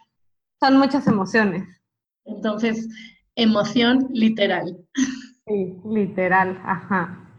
[0.60, 1.68] son muchas emociones.
[2.26, 2.88] Entonces,
[3.36, 4.78] emoción literal.
[5.48, 7.30] Sí, literal, ajá.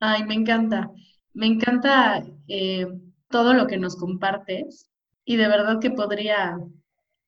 [0.00, 0.90] Ay, me encanta.
[1.32, 2.86] Me encanta eh,
[3.28, 4.90] todo lo que nos compartes
[5.24, 6.58] y de verdad que podría,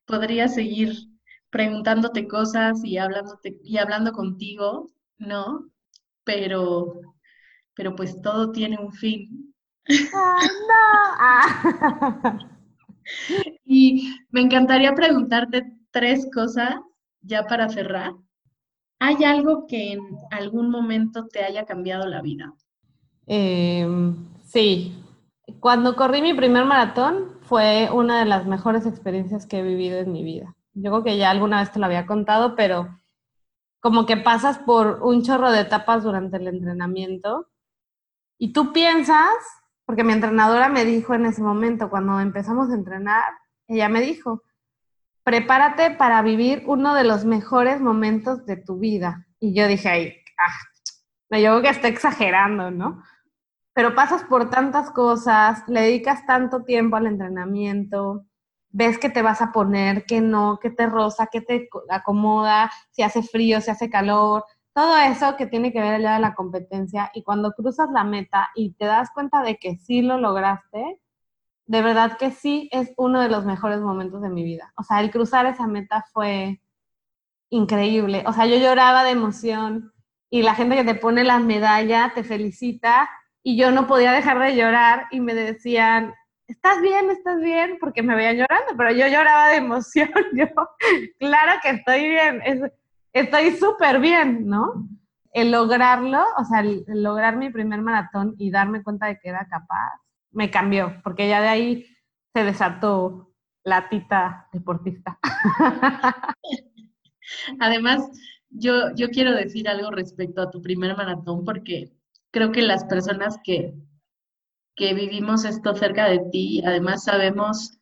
[0.07, 0.93] podría seguir
[1.51, 5.71] preguntándote cosas y, hablándote, y hablando contigo, ¿no?
[6.25, 7.01] Pero,
[7.75, 9.55] pero pues todo tiene un fin.
[9.87, 10.83] ¡Ay, no!
[11.21, 12.39] Ah.
[13.65, 16.77] y me encantaría preguntarte tres cosas
[17.21, 18.15] ya para cerrar.
[18.99, 20.01] ¿Hay algo que en
[20.31, 22.53] algún momento te haya cambiado la vida?
[23.27, 24.99] Em, sí.
[25.61, 30.13] Cuando corrí mi primer maratón fue una de las mejores experiencias que he vivido en
[30.13, 30.55] mi vida.
[30.75, 32.89] Yo creo que ya alguna vez te lo había contado, pero
[33.81, 37.49] como que pasas por un chorro de etapas durante el entrenamiento
[38.39, 39.35] y tú piensas,
[39.85, 43.25] porque mi entrenadora me dijo en ese momento, cuando empezamos a entrenar,
[43.69, 44.43] ella me dijo,
[45.25, 49.27] prepárate para vivir uno de los mejores momentos de tu vida.
[49.39, 53.03] Y yo dije, ah, yo creo que está exagerando, ¿no?
[53.75, 58.27] Pero pasas por tantas cosas, le dedicas tanto tiempo al entrenamiento,
[58.71, 63.03] ves que te vas a poner, que no, que te rosa, que te acomoda, si
[63.03, 67.11] hace frío, si hace calor, todo eso que tiene que ver ya de la competencia
[67.15, 70.99] y cuando cruzas la meta y te das cuenta de que sí lo lograste,
[71.67, 74.73] de verdad que sí es uno de los mejores momentos de mi vida.
[74.77, 76.61] O sea, el cruzar esa meta fue
[77.51, 78.25] increíble.
[78.27, 79.93] O sea, yo lloraba de emoción
[80.31, 83.09] y la gente que te pone la medalla te felicita
[83.43, 86.15] y yo no podía dejar de llorar y me decían,
[86.47, 87.11] ¿estás bien?
[87.11, 87.77] ¿Estás bien?
[87.81, 90.11] Porque me veían llorando, pero yo lloraba de emoción.
[90.35, 90.47] Yo,
[91.19, 92.43] claro que estoy bien,
[93.13, 94.89] estoy súper bien, ¿no?
[95.33, 99.47] El lograrlo, o sea, el lograr mi primer maratón y darme cuenta de que era
[99.49, 101.87] capaz, me cambió, porque ya de ahí
[102.35, 103.33] se desató
[103.65, 105.19] la tita deportista.
[107.61, 108.03] Además,
[108.51, 111.93] yo, yo quiero decir algo respecto a tu primer maratón, porque
[112.31, 113.75] creo que las personas que,
[114.75, 117.79] que vivimos esto cerca de ti, además sabemos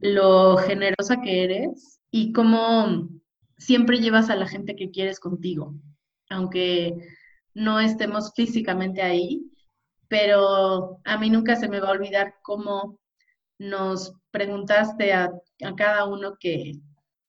[0.00, 3.08] lo generosa que eres y cómo
[3.58, 5.74] siempre llevas a la gente que quieres contigo,
[6.30, 6.96] aunque
[7.54, 9.49] no estemos físicamente ahí,
[10.10, 12.98] pero a mí nunca se me va a olvidar cómo
[13.60, 15.30] nos preguntaste a,
[15.76, 16.72] cada uno que,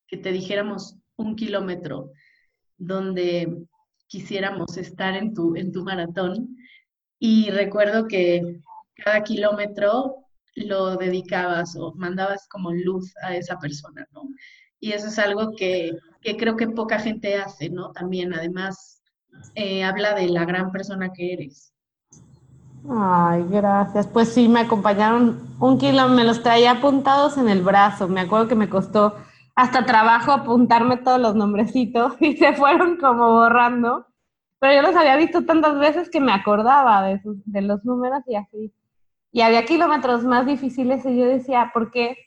[0.08, 2.12] que, te dijéramos un kilómetro
[2.78, 3.68] donde
[4.08, 6.58] quisiéramos estar en tu, en tu maratón.
[7.20, 8.62] Y recuerdo que
[8.96, 14.24] cada kilómetro lo dedicabas o mandabas como luz a esa persona, ¿no?
[14.80, 15.92] Y eso es algo que,
[16.22, 17.92] que creo que poca gente hace, ¿no?
[17.92, 19.04] También, además,
[19.54, 21.71] eh, habla de la gran persona que eres.
[22.90, 24.08] Ay, gracias.
[24.08, 28.08] Pues sí, me acompañaron un kilo, me los traía apuntados en el brazo.
[28.08, 29.16] Me acuerdo que me costó
[29.56, 34.08] hasta trabajo apuntarme todos los nombrecitos y se fueron como borrando.
[34.60, 38.36] Pero yo los había visto tantas veces que me acordaba de, de los números y
[38.36, 38.74] así.
[39.32, 42.18] Y había kilómetros más difíciles y yo decía, ¿por qué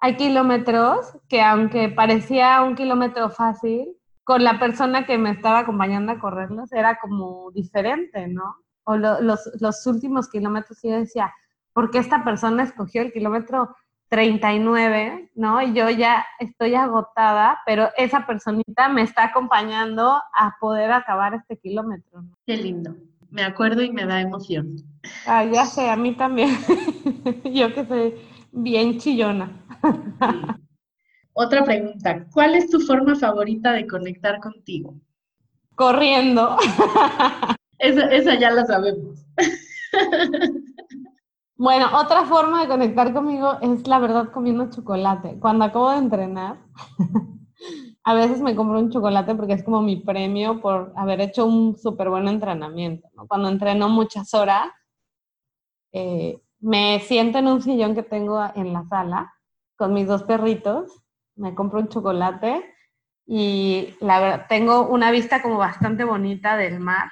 [0.00, 3.88] hay kilómetros que aunque parecía un kilómetro fácil,
[4.24, 8.56] con la persona que me estaba acompañando a correrlos era como diferente, ¿no?
[8.90, 11.32] O los, los, últimos kilómetros, y yo decía,
[11.72, 13.76] ¿por qué esta persona escogió el kilómetro
[14.08, 15.62] 39, ¿no?
[15.62, 21.56] Y yo ya estoy agotada, pero esa personita me está acompañando a poder acabar este
[21.56, 22.24] kilómetro.
[22.44, 22.96] Qué lindo.
[23.30, 24.76] Me acuerdo y me da emoción.
[25.24, 26.50] Ah, ya sé, a mí también.
[27.44, 28.14] yo que soy
[28.50, 29.52] bien chillona.
[31.32, 34.96] Otra pregunta, ¿cuál es tu forma favorita de conectar contigo?
[35.76, 36.56] Corriendo.
[37.80, 39.26] Esa, ya la sabemos.
[41.56, 45.38] Bueno, otra forma de conectar conmigo es la verdad comiendo chocolate.
[45.38, 46.56] Cuando acabo de entrenar,
[48.02, 51.76] a veces me compro un chocolate porque es como mi premio por haber hecho un
[51.76, 53.06] súper buen entrenamiento.
[53.28, 54.70] Cuando entreno muchas horas,
[55.92, 59.30] eh, me siento en un sillón que tengo en la sala
[59.76, 61.02] con mis dos perritos,
[61.36, 62.64] me compro un chocolate
[63.26, 67.10] y la verdad, tengo una vista como bastante bonita del mar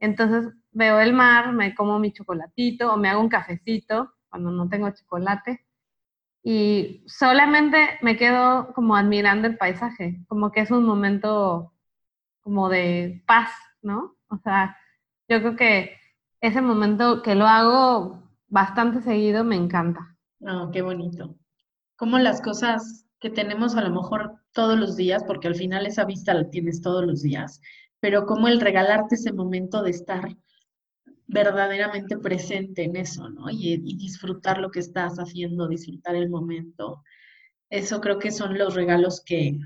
[0.00, 4.68] entonces veo el mar, me como mi chocolatito o me hago un cafecito cuando no
[4.68, 5.64] tengo chocolate
[6.42, 11.74] y solamente me quedo como admirando el paisaje, como que es un momento
[12.40, 13.50] como de paz,
[13.82, 14.16] ¿no?
[14.28, 14.76] O sea,
[15.28, 15.96] yo creo que
[16.40, 20.16] ese momento que lo hago bastante seguido me encanta.
[20.40, 21.36] Oh, qué bonito.
[21.96, 26.04] Como las cosas que tenemos a lo mejor todos los días, porque al final esa
[26.04, 27.60] vista la tienes todos los días,
[28.00, 30.36] pero como el regalarte ese momento de estar
[31.26, 33.48] verdaderamente presente en eso, ¿no?
[33.50, 37.02] Y, disfrutar lo que estás haciendo, disfrutar el momento.
[37.68, 39.58] Eso creo que son los regalos que,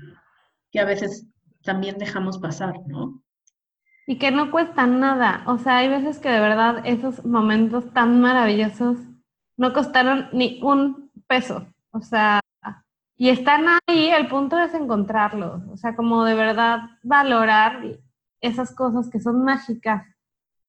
[0.71, 1.27] que a veces
[1.63, 3.23] también dejamos pasar, ¿no?
[4.05, 5.43] Y que no cuestan nada.
[5.47, 8.99] O sea, hay veces que de verdad esos momentos tan maravillosos
[9.57, 11.65] no costaron ni un peso.
[11.89, 12.39] O sea,
[13.17, 15.63] y están ahí, el punto es encontrarlos.
[15.71, 17.81] O sea, como de verdad valorar
[18.41, 20.03] esas cosas que son mágicas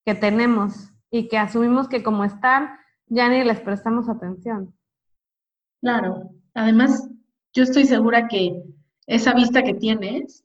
[0.05, 2.69] que tenemos y que asumimos que como están,
[3.07, 4.73] ya ni les prestamos atención.
[5.81, 6.31] Claro.
[6.53, 7.09] Además,
[7.53, 8.63] yo estoy segura que
[9.05, 10.43] esa vista que tienes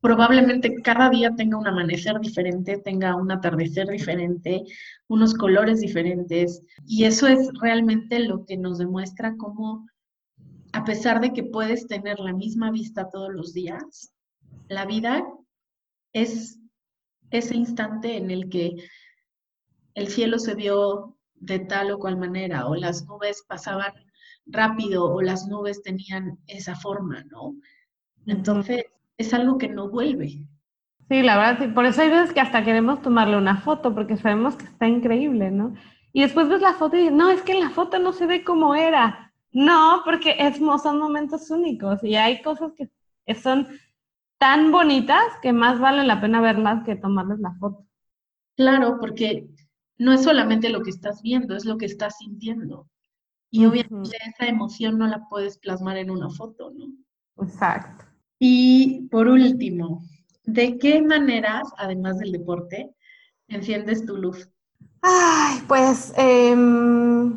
[0.00, 4.64] probablemente cada día tenga un amanecer diferente, tenga un atardecer diferente,
[5.08, 6.62] unos colores diferentes.
[6.86, 9.86] Y eso es realmente lo que nos demuestra cómo,
[10.72, 14.14] a pesar de que puedes tener la misma vista todos los días,
[14.68, 15.24] la vida
[16.12, 16.58] es
[17.30, 18.76] ese instante en el que
[19.94, 23.92] el cielo se vio de tal o cual manera, o las nubes pasaban
[24.46, 27.54] rápido, o las nubes tenían esa forma, ¿no?
[28.26, 28.84] Entonces,
[29.16, 30.44] es algo que no vuelve.
[31.08, 31.68] Sí, la verdad, sí.
[31.68, 35.50] Por eso hay veces que hasta queremos tomarle una foto, porque sabemos que está increíble,
[35.50, 35.74] ¿no?
[36.12, 38.26] Y después ves la foto y dices, no, es que en la foto no se
[38.26, 39.32] ve como era.
[39.52, 42.88] No, porque es, son momentos únicos y hay cosas que
[43.34, 43.66] son
[44.40, 47.86] tan bonitas que más vale la pena verlas que tomarles la foto.
[48.56, 49.46] Claro, porque
[49.98, 52.88] no es solamente lo que estás viendo, es lo que estás sintiendo.
[53.50, 56.86] Y obviamente esa emoción no la puedes plasmar en una foto, ¿no?
[57.44, 58.04] Exacto.
[58.38, 60.02] Y por último,
[60.44, 62.94] ¿de qué maneras, además del deporte,
[63.48, 64.48] enciendes tu luz?
[65.02, 67.36] Ay, pues em,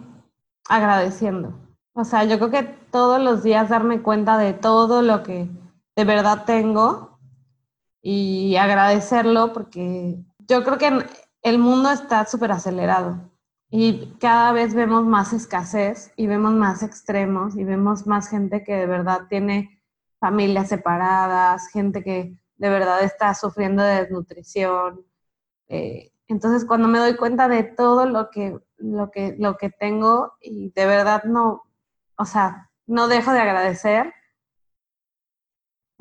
[0.69, 1.53] agradeciendo.
[1.93, 5.49] O sea, yo creo que todos los días darme cuenta de todo lo que
[5.95, 7.19] de verdad tengo
[8.01, 11.05] y agradecerlo porque yo creo que
[11.41, 13.31] el mundo está súper acelerado
[13.75, 18.75] y cada vez vemos más escasez y vemos más extremos y vemos más gente que
[18.75, 19.81] de verdad tiene
[20.19, 25.03] familias separadas, gente que de verdad está sufriendo de desnutrición.
[25.69, 30.33] Eh, entonces, cuando me doy cuenta de todo lo que, lo, que, lo que tengo
[30.39, 31.63] y de verdad no,
[32.15, 34.13] o sea, no dejo de agradecer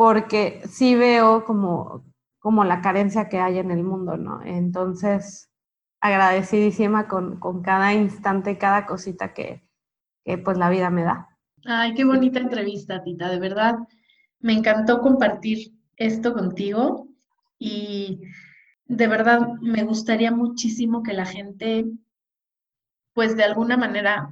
[0.02, 2.02] porque sí veo como,
[2.40, 4.42] como la carencia que hay en el mundo, ¿no?
[4.44, 5.48] Entonces,
[6.00, 9.62] agradecidísima con, con cada instante, cada cosita que,
[10.24, 11.28] que pues la vida me da.
[11.64, 13.76] Ay, qué bonita entrevista, Tita, de verdad
[14.40, 17.06] me encantó compartir esto contigo
[17.60, 18.22] y
[18.86, 21.84] de verdad me gustaría muchísimo que la gente,
[23.14, 24.28] pues de alguna manera,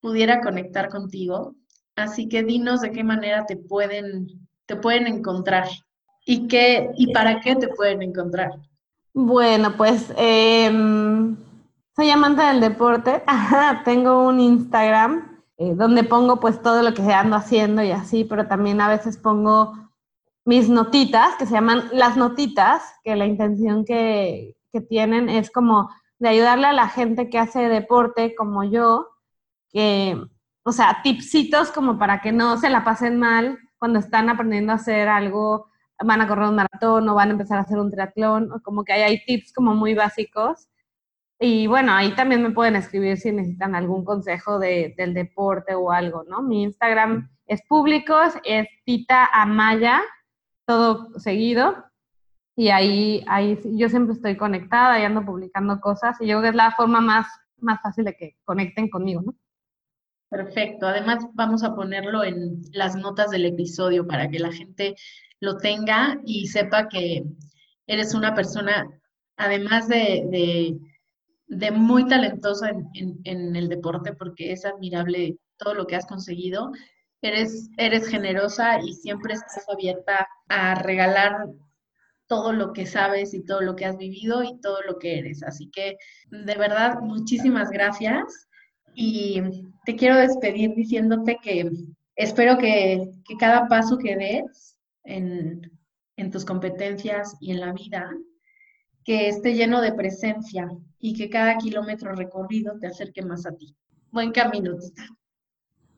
[0.00, 1.56] pudiera conectar contigo.
[1.94, 5.66] Así que dinos de qué manera te pueden, te pueden encontrar
[6.24, 8.52] y, qué, y para qué te pueden encontrar.
[9.12, 11.36] Bueno, pues em,
[11.96, 13.24] soy amante del deporte.
[13.84, 18.46] tengo un Instagram eh, donde pongo pues todo lo que ando haciendo y así, pero
[18.46, 19.74] también a veces pongo
[20.44, 25.90] mis notitas, que se llaman las notitas, que la intención que, que tienen es como
[26.20, 29.08] de ayudarle a la gente que hace deporte como yo,
[29.72, 30.16] que,
[30.62, 34.76] o sea, tipsitos como para que no se la pasen mal cuando están aprendiendo a
[34.76, 35.66] hacer algo,
[35.98, 38.84] van a correr un maratón o van a empezar a hacer un triatlón, o como
[38.84, 40.70] que hay, hay tips como muy básicos
[41.42, 45.90] y bueno, ahí también me pueden escribir si necesitan algún consejo de, del deporte o
[45.90, 46.42] algo, ¿no?
[46.42, 48.14] Mi Instagram es público,
[48.44, 50.02] es Tita Amaya,
[50.66, 51.82] todo seguido.
[52.56, 56.20] Y ahí, ahí yo siempre estoy conectada y ando publicando cosas.
[56.20, 57.26] Y yo creo que es la forma más,
[57.56, 59.34] más fácil de que conecten conmigo, ¿no?
[60.30, 60.86] Perfecto.
[60.86, 64.94] Además, vamos a ponerlo en las notas del episodio para que la gente
[65.40, 67.24] lo tenga y sepa que
[67.86, 68.88] eres una persona,
[69.36, 70.78] además de
[71.50, 76.70] de muy talentosa en, el deporte porque es admirable todo lo que has conseguido.
[77.22, 81.48] Eres, eres generosa y siempre estás abierta a regalar
[82.28, 85.42] todo lo que sabes y todo lo que has vivido y todo lo que eres.
[85.42, 85.96] Así que
[86.30, 88.48] de verdad, muchísimas gracias
[88.94, 89.40] y
[89.84, 91.70] te quiero despedir diciéndote que
[92.16, 95.70] espero que, cada paso que des en,
[96.30, 98.10] tus competencias y en la vida
[99.04, 100.68] que esté lleno de presencia
[100.98, 103.74] y que cada kilómetro recorrido te acerque más a ti.
[104.10, 105.02] Buen camino, Tita.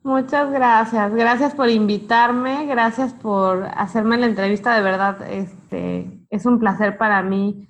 [0.05, 6.59] Muchas gracias, gracias por invitarme, gracias por hacerme la entrevista, de verdad, este, es un
[6.61, 7.68] placer para mí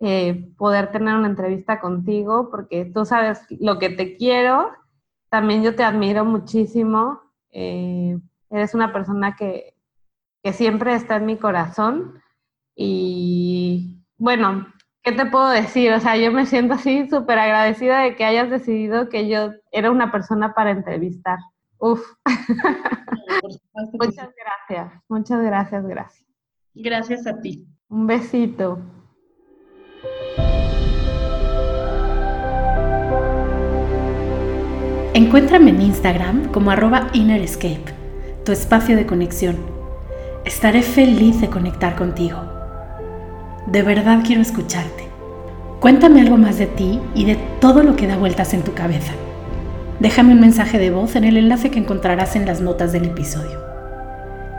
[0.00, 4.70] eh, poder tener una entrevista contigo, porque tú sabes lo que te quiero,
[5.28, 7.20] también yo te admiro muchísimo,
[7.50, 8.18] eh,
[8.50, 9.74] eres una persona que,
[10.42, 12.20] que siempre está en mi corazón
[12.74, 14.66] y bueno,
[15.02, 15.92] ¿qué te puedo decir?
[15.92, 19.90] O sea, yo me siento así súper agradecida de que hayas decidido que yo era
[19.90, 21.38] una persona para entrevistar.
[21.78, 22.00] Uf.
[23.92, 26.28] muchas gracias, muchas gracias, gracias.
[26.74, 27.66] Gracias a ti.
[27.88, 28.78] Un besito.
[35.12, 37.84] Encuéntrame en Instagram como arroba innerescape,
[38.44, 39.56] tu espacio de conexión.
[40.44, 42.38] Estaré feliz de conectar contigo.
[43.66, 45.04] De verdad quiero escucharte.
[45.80, 49.12] Cuéntame algo más de ti y de todo lo que da vueltas en tu cabeza.
[49.98, 53.58] Déjame un mensaje de voz en el enlace que encontrarás en las notas del episodio.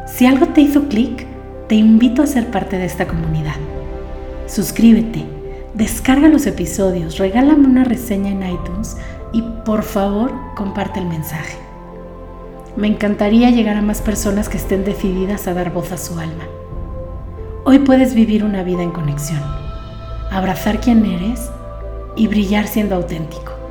[0.06, 1.26] Si algo te hizo clic,
[1.68, 3.56] te invito a ser parte de esta comunidad.
[4.48, 5.26] Suscríbete,
[5.82, 8.98] descarga los episodios, regálame una reseña en iTunes
[9.34, 11.58] y por favor comparte el mensaje.
[12.76, 16.44] Me encantaría llegar a más personas que estén decididas a dar voz a su alma.
[17.64, 19.42] Hoy puedes vivir una vida en conexión,
[20.30, 21.50] abrazar quien eres
[22.16, 23.62] y brillar siendo auténtico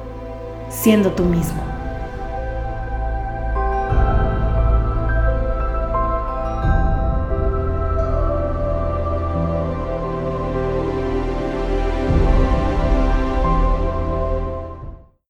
[0.70, 1.61] siendo tú mismo.